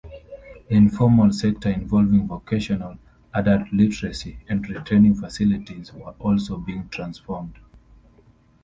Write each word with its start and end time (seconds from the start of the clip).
The 0.67 0.75
informal 0.75 1.31
sector 1.31 1.69
involving 1.69 2.27
vocational, 2.27 2.97
adult 3.35 3.71
literacy 3.71 4.39
and 4.49 4.65
retraining 4.65 5.19
facilities 5.19 5.93
were 5.93 6.15
also 6.17 6.57
being 6.57 6.89
transformed. 6.89 7.55